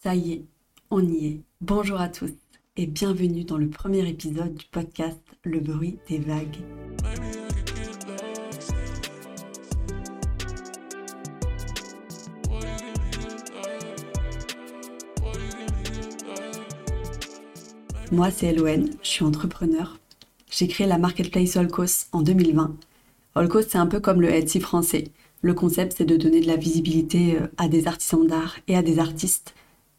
Ça 0.00 0.14
y 0.14 0.32
est, 0.32 0.44
on 0.92 1.04
y 1.04 1.26
est. 1.26 1.40
Bonjour 1.60 2.00
à 2.00 2.08
tous 2.08 2.30
et 2.76 2.86
bienvenue 2.86 3.42
dans 3.42 3.58
le 3.58 3.68
premier 3.68 4.08
épisode 4.08 4.54
du 4.54 4.64
podcast 4.66 5.18
Le 5.42 5.58
bruit 5.58 5.98
des 6.08 6.18
vagues. 6.18 6.58
Moi, 18.12 18.30
c'est 18.30 18.46
Eloane, 18.46 18.90
je 19.02 19.08
suis 19.08 19.24
entrepreneur. 19.24 19.98
J'ai 20.48 20.68
créé 20.68 20.86
la 20.86 20.98
marketplace 20.98 21.56
Olcos 21.56 22.06
en 22.12 22.22
2020. 22.22 22.76
Olcos, 23.34 23.62
c'est 23.62 23.78
un 23.78 23.88
peu 23.88 23.98
comme 23.98 24.20
le 24.20 24.30
Etsy 24.32 24.60
français. 24.60 25.08
Le 25.42 25.54
concept, 25.54 25.96
c'est 25.98 26.04
de 26.04 26.16
donner 26.16 26.40
de 26.40 26.46
la 26.46 26.56
visibilité 26.56 27.36
euh, 27.40 27.48
à 27.56 27.66
des 27.66 27.88
artisans 27.88 28.24
d'art 28.24 28.58
et 28.68 28.76
à 28.76 28.82
des 28.82 29.00
artistes 29.00 29.54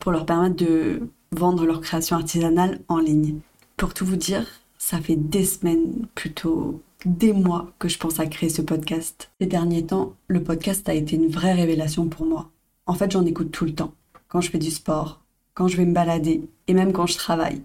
pour 0.00 0.10
leur 0.10 0.26
permettre 0.26 0.56
de 0.56 1.08
vendre 1.30 1.64
leur 1.64 1.80
création 1.80 2.16
artisanale 2.16 2.80
en 2.88 2.98
ligne. 2.98 3.38
Pour 3.76 3.94
tout 3.94 4.04
vous 4.04 4.16
dire, 4.16 4.46
ça 4.78 5.00
fait 5.00 5.16
des 5.16 5.44
semaines, 5.44 6.06
plutôt 6.14 6.82
des 7.06 7.32
mois 7.32 7.72
que 7.78 7.88
je 7.88 7.98
pense 7.98 8.18
à 8.18 8.26
créer 8.26 8.50
ce 8.50 8.62
podcast. 8.62 9.30
Ces 9.40 9.46
derniers 9.46 9.86
temps, 9.86 10.14
le 10.26 10.42
podcast 10.42 10.88
a 10.88 10.94
été 10.94 11.16
une 11.16 11.28
vraie 11.28 11.54
révélation 11.54 12.08
pour 12.08 12.26
moi. 12.26 12.50
En 12.86 12.94
fait, 12.94 13.12
j'en 13.12 13.24
écoute 13.24 13.52
tout 13.52 13.64
le 13.64 13.74
temps. 13.74 13.94
Quand 14.28 14.40
je 14.40 14.50
fais 14.50 14.58
du 14.58 14.70
sport, 14.70 15.20
quand 15.54 15.68
je 15.68 15.76
vais 15.76 15.84
me 15.84 15.94
balader 15.94 16.48
et 16.66 16.74
même 16.74 16.92
quand 16.92 17.06
je 17.06 17.16
travaille. 17.16 17.62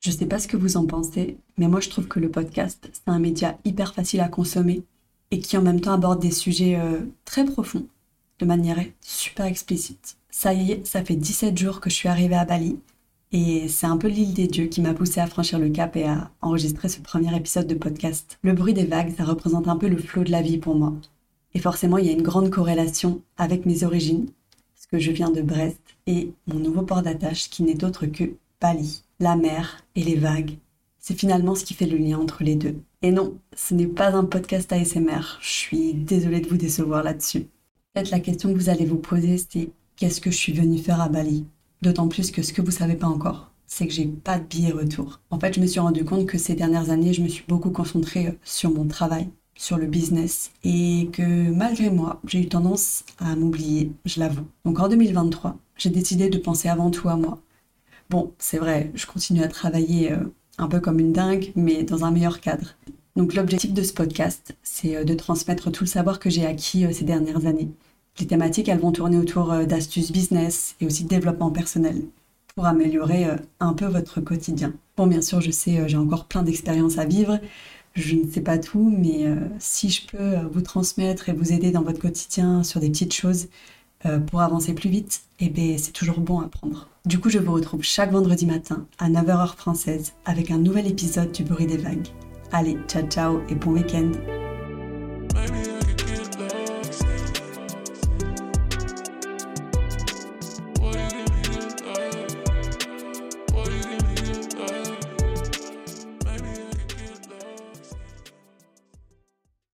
Je 0.00 0.10
sais 0.10 0.26
pas 0.26 0.38
ce 0.38 0.48
que 0.48 0.56
vous 0.56 0.76
en 0.76 0.86
pensez, 0.86 1.38
mais 1.56 1.66
moi 1.66 1.80
je 1.80 1.88
trouve 1.88 2.06
que 2.06 2.20
le 2.20 2.30
podcast, 2.30 2.88
c'est 2.92 3.10
un 3.10 3.18
média 3.18 3.58
hyper 3.64 3.94
facile 3.94 4.20
à 4.20 4.28
consommer 4.28 4.82
et 5.30 5.40
qui 5.40 5.56
en 5.56 5.62
même 5.62 5.80
temps 5.80 5.92
aborde 5.92 6.20
des 6.20 6.30
sujets 6.30 6.76
euh, 6.76 7.00
très 7.24 7.44
profonds 7.44 7.86
de 8.38 8.46
manière 8.46 8.78
super 9.00 9.46
explicite. 9.46 10.16
Ça 10.30 10.52
y 10.54 10.72
est, 10.72 10.86
ça 10.86 11.04
fait 11.04 11.16
17 11.16 11.56
jours 11.56 11.80
que 11.80 11.90
je 11.90 11.94
suis 11.94 12.08
arrivée 12.08 12.36
à 12.36 12.44
Bali 12.44 12.78
et 13.30 13.68
c'est 13.68 13.86
un 13.86 13.98
peu 13.98 14.08
l'île 14.08 14.32
des 14.32 14.46
dieux 14.46 14.66
qui 14.66 14.80
m'a 14.80 14.94
poussée 14.94 15.20
à 15.20 15.26
franchir 15.26 15.58
le 15.58 15.68
cap 15.68 15.96
et 15.96 16.04
à 16.04 16.30
enregistrer 16.40 16.88
ce 16.88 17.00
premier 17.00 17.34
épisode 17.36 17.66
de 17.66 17.74
podcast. 17.74 18.38
Le 18.42 18.54
bruit 18.54 18.72
des 18.72 18.86
vagues, 18.86 19.14
ça 19.16 19.24
représente 19.24 19.68
un 19.68 19.76
peu 19.76 19.88
le 19.88 19.98
flot 19.98 20.24
de 20.24 20.30
la 20.30 20.40
vie 20.40 20.56
pour 20.56 20.74
moi. 20.74 20.94
Et 21.52 21.58
forcément, 21.58 21.98
il 21.98 22.06
y 22.06 22.08
a 22.08 22.12
une 22.12 22.22
grande 22.22 22.50
corrélation 22.50 23.20
avec 23.36 23.66
mes 23.66 23.84
origines, 23.84 24.30
parce 24.74 24.86
que 24.86 24.98
je 24.98 25.10
viens 25.10 25.30
de 25.30 25.42
Brest, 25.42 25.80
et 26.06 26.32
mon 26.46 26.58
nouveau 26.58 26.82
port 26.82 27.02
d'attache 27.02 27.50
qui 27.50 27.62
n'est 27.62 27.84
autre 27.84 28.06
que 28.06 28.32
Bali. 28.62 29.02
La 29.20 29.36
mer 29.36 29.84
et 29.94 30.04
les 30.04 30.16
vagues, 30.16 30.56
c'est 30.98 31.18
finalement 31.18 31.54
ce 31.54 31.64
qui 31.64 31.74
fait 31.74 31.86
le 31.86 31.98
lien 31.98 32.18
entre 32.18 32.44
les 32.44 32.54
deux. 32.54 32.76
Et 33.02 33.10
non, 33.10 33.36
ce 33.54 33.74
n'est 33.74 33.86
pas 33.86 34.14
un 34.14 34.24
podcast 34.24 34.72
ASMR, 34.72 35.38
je 35.40 35.50
suis 35.50 35.92
désolée 35.92 36.40
de 36.40 36.48
vous 36.48 36.56
décevoir 36.56 37.02
là-dessus. 37.02 37.46
La 38.04 38.20
question 38.20 38.52
que 38.52 38.58
vous 38.58 38.68
allez 38.68 38.84
vous 38.84 38.98
poser, 38.98 39.38
c'est 39.38 39.70
qu'est-ce 39.96 40.20
que 40.20 40.30
je 40.30 40.36
suis 40.36 40.52
venue 40.52 40.78
faire 40.78 41.00
à 41.00 41.08
Bali? 41.08 41.44
D'autant 41.82 42.06
plus 42.06 42.30
que 42.30 42.42
ce 42.42 42.52
que 42.52 42.62
vous 42.62 42.70
savez 42.70 42.94
pas 42.94 43.08
encore, 43.08 43.50
c'est 43.66 43.88
que 43.88 43.92
j'ai 43.92 44.06
pas 44.06 44.38
de 44.38 44.44
billet 44.44 44.70
retour. 44.70 45.20
En 45.30 45.40
fait, 45.40 45.54
je 45.54 45.60
me 45.60 45.66
suis 45.66 45.80
rendu 45.80 46.04
compte 46.04 46.26
que 46.26 46.38
ces 46.38 46.54
dernières 46.54 46.90
années, 46.90 47.12
je 47.12 47.22
me 47.22 47.28
suis 47.28 47.42
beaucoup 47.48 47.70
concentrée 47.70 48.28
euh, 48.28 48.32
sur 48.44 48.70
mon 48.70 48.86
travail, 48.86 49.28
sur 49.56 49.78
le 49.78 49.86
business, 49.86 50.52
et 50.62 51.08
que 51.12 51.50
malgré 51.50 51.90
moi, 51.90 52.20
j'ai 52.24 52.40
eu 52.42 52.48
tendance 52.48 53.02
à 53.18 53.34
m'oublier, 53.34 53.90
je 54.04 54.20
l'avoue. 54.20 54.46
Donc 54.64 54.78
en 54.78 54.88
2023, 54.88 55.56
j'ai 55.76 55.90
décidé 55.90 56.28
de 56.28 56.38
penser 56.38 56.68
avant 56.68 56.92
tout 56.92 57.08
à 57.08 57.16
moi. 57.16 57.40
Bon, 58.10 58.32
c'est 58.38 58.58
vrai, 58.58 58.92
je 58.94 59.06
continue 59.06 59.42
à 59.42 59.48
travailler 59.48 60.12
euh, 60.12 60.18
un 60.58 60.68
peu 60.68 60.78
comme 60.78 61.00
une 61.00 61.12
dingue, 61.12 61.50
mais 61.56 61.82
dans 61.82 62.04
un 62.04 62.12
meilleur 62.12 62.40
cadre. 62.40 62.76
Donc 63.16 63.34
l'objectif 63.34 63.72
de 63.72 63.82
ce 63.82 63.92
podcast, 63.92 64.56
c'est 64.62 64.94
euh, 64.94 65.02
de 65.02 65.14
transmettre 65.14 65.72
tout 65.72 65.82
le 65.82 65.88
savoir 65.88 66.20
que 66.20 66.30
j'ai 66.30 66.46
acquis 66.46 66.86
ces 66.94 67.04
dernières 67.04 67.46
années 67.46 67.70
les 68.20 68.26
thématiques, 68.26 68.68
elles 68.68 68.78
vont 68.78 68.92
tourner 68.92 69.16
autour 69.16 69.52
euh, 69.52 69.64
d'astuces 69.64 70.12
business 70.12 70.74
et 70.80 70.86
aussi 70.86 71.04
de 71.04 71.08
développement 71.08 71.50
personnel 71.50 72.02
pour 72.54 72.66
améliorer 72.66 73.26
euh, 73.26 73.36
un 73.60 73.72
peu 73.72 73.86
votre 73.86 74.20
quotidien. 74.20 74.72
Bon, 74.96 75.06
bien 75.06 75.22
sûr, 75.22 75.40
je 75.40 75.50
sais, 75.50 75.78
euh, 75.78 75.88
j'ai 75.88 75.96
encore 75.96 76.26
plein 76.26 76.42
d'expériences 76.42 76.98
à 76.98 77.04
vivre. 77.04 77.38
Je 77.94 78.16
ne 78.16 78.30
sais 78.30 78.40
pas 78.42 78.58
tout, 78.58 78.94
mais 78.96 79.26
si 79.58 79.88
je 79.88 80.06
peux 80.06 80.36
vous 80.52 80.60
transmettre 80.60 81.30
et 81.30 81.32
vous 81.32 81.52
aider 81.52 81.72
dans 81.72 81.82
votre 81.82 81.98
quotidien 81.98 82.62
sur 82.62 82.78
des 82.78 82.90
petites 82.90 83.14
choses 83.14 83.48
pour 84.28 84.40
avancer 84.40 84.72
plus 84.72 84.88
vite, 84.88 85.22
eh 85.40 85.48
bien, 85.48 85.74
c'est 85.78 85.90
toujours 85.90 86.20
bon 86.20 86.38
à 86.38 86.46
prendre. 86.46 86.86
Du 87.06 87.18
coup, 87.18 87.28
je 87.28 87.40
vous 87.40 87.52
retrouve 87.52 87.82
chaque 87.82 88.12
vendredi 88.12 88.46
matin 88.46 88.86
à 89.00 89.10
9h 89.10 89.30
heure 89.30 89.56
française 89.56 90.12
avec 90.26 90.52
un 90.52 90.58
nouvel 90.58 90.86
épisode 90.86 91.32
du 91.32 91.42
bruit 91.42 91.66
des 91.66 91.78
vagues. 91.78 92.06
Allez, 92.52 92.76
ciao 92.86 93.02
ciao 93.08 93.40
et 93.48 93.56
bon 93.56 93.72
week-end 93.72 94.12